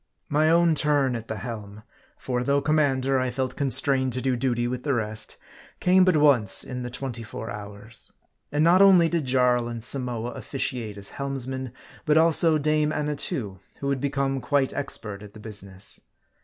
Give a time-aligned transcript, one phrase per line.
[0.29, 1.83] My own turn at the helm
[2.17, 5.37] for though commander, I felt constrained to do duty with the rest
[5.79, 8.11] came but once in the twenty four hours.
[8.51, 11.71] And not only did Jarl and Samoa, officiate as helmsmen,
[12.07, 16.01] but also Dame Annatoo, who had become quite expert at the business.